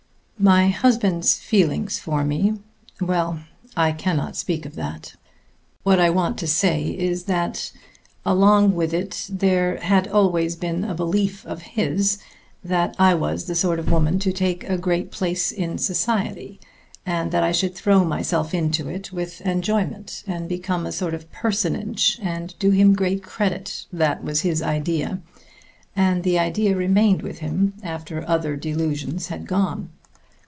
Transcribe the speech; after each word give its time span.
My 0.43 0.69
husband's 0.69 1.37
feeling 1.37 1.87
for 1.87 2.23
me... 2.23 2.55
well, 2.99 3.41
I 3.77 3.91
cannot 3.91 4.35
speak 4.35 4.65
of 4.65 4.73
that... 4.73 5.13
what 5.83 5.99
I 5.99 6.09
want 6.09 6.39
to 6.39 6.47
say 6.47 6.85
is 6.97 7.25
that 7.25 7.71
along 8.25 8.73
with 8.73 8.91
it 8.91 9.27
there 9.29 9.77
had 9.81 10.07
always 10.07 10.55
been 10.55 10.83
a 10.83 10.95
belief 10.95 11.45
of 11.45 11.61
his 11.61 12.17
that 12.63 12.95
I 12.97 13.13
was 13.13 13.45
the 13.45 13.53
sort 13.53 13.77
of 13.77 13.91
woman 13.91 14.17
to 14.17 14.33
take 14.33 14.63
a 14.67 14.79
great 14.79 15.11
place 15.11 15.51
in 15.51 15.77
society, 15.77 16.59
and 17.05 17.31
that 17.31 17.43
I 17.43 17.51
should 17.51 17.75
throw 17.75 18.03
myself 18.03 18.51
into 18.55 18.89
it 18.89 19.13
with 19.13 19.41
enjoyment 19.41 20.23
and 20.25 20.49
become 20.49 20.87
a 20.87 20.91
sort 20.91 21.13
of 21.13 21.31
personage 21.31 22.17
and 22.19 22.57
do 22.57 22.71
him 22.71 22.93
great 22.95 23.21
credit 23.21 23.85
that 23.93 24.23
was 24.23 24.41
his 24.41 24.63
idea; 24.63 25.21
and 25.95 26.23
the 26.23 26.39
idea 26.39 26.75
remained 26.75 27.21
with 27.21 27.39
him 27.45 27.75
after 27.83 28.27
other 28.27 28.55
delusions 28.55 29.27
had 29.27 29.45
gone. 29.45 29.89